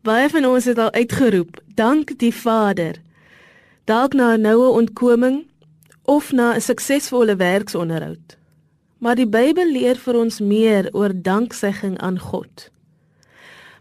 [0.00, 2.96] Baie van ons het al uitgeroep, dank die Vader.
[3.84, 5.46] Dalk na 'n noue ontkoming
[6.04, 8.36] of na 'n suksesvolle werksonderhoud.
[8.98, 12.70] Maar die Bybel leer vir ons meer oor danksegging aan God.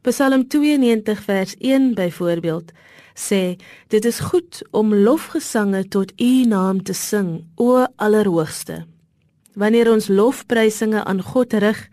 [0.02, 2.72] Psalm 92 vers 1 byvoorbeeld
[3.16, 3.56] sê
[3.88, 8.86] dit is goed om lofgesange tot U naam te sing o allerhoogste.
[9.54, 11.90] Wanneer ons lofprysinge aan God rig,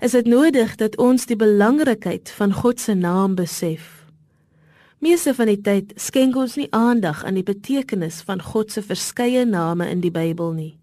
[0.00, 4.04] is dit nodig dat ons die belangrikheid van God se naam besef.
[4.98, 9.44] Meeste van die tyd skenk ons nie aandag aan die betekenis van God se verskeie
[9.44, 10.78] name in die Bybel nie.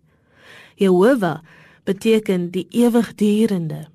[0.75, 1.39] Jehovah
[1.83, 3.88] beteken die ewigdurende.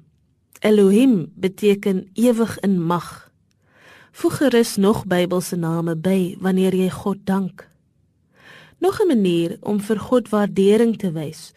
[0.61, 3.31] Elohim beteken ewig in mag.
[4.17, 7.69] Voeg gerus nog Bybelse name by wanneer jy God dank.
[8.79, 11.53] Nog 'n manier om vir God waardering te wys,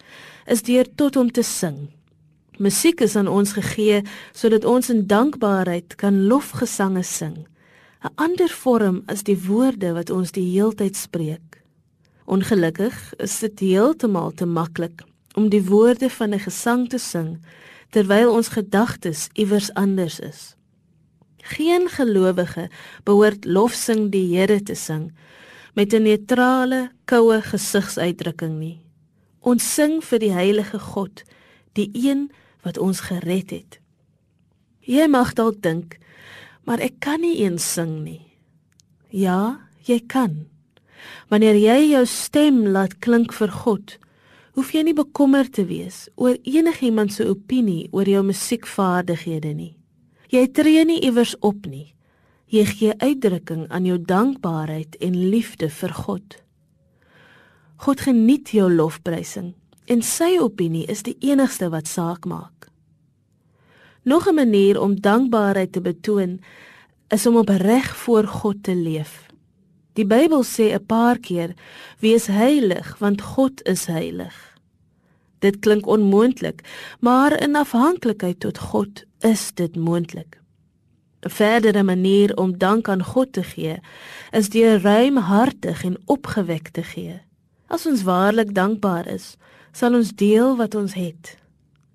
[0.46, 1.90] is deur tot hom te sing.
[2.60, 4.02] Musiek is aan ons gegee
[4.36, 7.48] sodat ons in dankbaarheid kan lofgesange sing.
[8.04, 11.64] 'n Ander vorm is die woorde wat ons die heeltyd spreek.
[12.28, 17.40] Ongelukkig is dit heeltemal te maklik om die woorde van 'n gesang te sing
[17.90, 20.56] terwyl ons gedagtes iewers anders is.
[21.38, 22.70] Geen gelowige
[23.04, 25.14] behoort lofsing die Here te sing
[25.74, 28.82] met 'n neutrale, koue gesigsuitdrukking nie.
[29.40, 31.24] Ons sing vir die heilige God,
[31.74, 32.32] die een
[32.66, 33.80] wat ons gered het.
[34.84, 35.98] Jy mag dalk dink,
[36.66, 38.22] maar ek kan nie eens sing nie.
[39.10, 40.48] Ja, jy kan.
[41.30, 43.96] Wanneer jy jou stem laat klink vir God,
[44.58, 49.76] hoef jy nie bekommerd te wees oor enigiemand se opinie oor jou musiekvaardighede nie.
[50.30, 51.94] Jy tree nie iewers op nie.
[52.50, 56.38] Jy gee uitdrukking aan jou dankbaarheid en liefde vir God.
[57.86, 59.54] God geniet jou lofprysing
[59.90, 62.70] en sy opinie is die enigste wat saak maak.
[64.04, 66.40] Nog 'n manier om dankbaarheid te betoon
[67.08, 69.28] is om opreg voor God te leef.
[69.94, 71.54] Die Bybel sê 'n paar keer:
[72.00, 74.58] "Wees heilig, want God is heilig."
[75.40, 76.62] Dit klink onmoontlik,
[77.00, 80.42] maar in afhanklikheid tot God is dit moontlik.
[81.22, 83.80] 'n Verdere manier om dank aan God te gee,
[84.32, 87.22] is deur ruimhartig en opgewek te gee.
[87.70, 89.36] As ons waarlik dankbaar is,
[89.72, 91.36] sal ons deel wat ons het.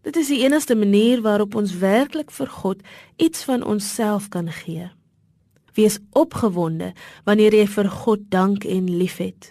[0.07, 2.85] Dit is die enigste manier waarop ons werklik vir God
[3.17, 4.87] iets van onsself kan gee.
[5.75, 6.93] Wees opgewonde
[7.27, 9.51] wanneer jy vir God dank en liefhet.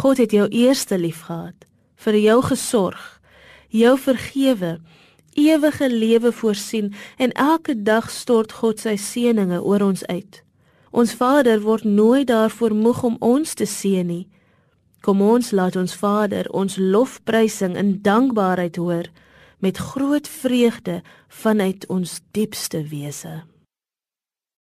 [0.00, 1.68] God het jou eerste liefgehad,
[2.00, 3.20] vir jou gesorg,
[3.68, 4.78] jou vergewe
[5.34, 10.40] ewige lewe voorsien en elke dag stort God sy seëninge oor ons uit.
[10.94, 14.26] Ons Vader word nooit daarvoor moeg om ons te seën nie.
[15.04, 19.10] Kom ons laat ons Vader ons lofprysing in dankbaarheid hoor
[19.60, 23.42] met groot vreugde vanuit ons diepste wese.